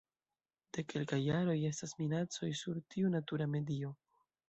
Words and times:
De 0.77 0.83
kelkaj 0.93 1.19
jaroj 1.27 1.55
estas 1.69 1.95
minacoj 2.01 2.53
sur 2.65 2.83
tiu 2.95 3.15
natura 3.21 3.53
medio. 3.57 3.97